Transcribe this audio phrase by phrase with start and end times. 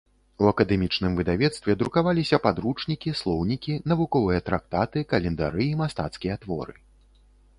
[0.43, 6.75] У акадэмічным выдавецтве друкаваліся падручнікі, слоўнікі, навуковыя трактаты, календары і мастацкія творы.